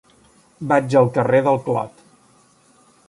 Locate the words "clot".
1.67-2.01